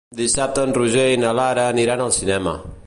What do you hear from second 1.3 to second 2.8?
Lara aniran al cinema.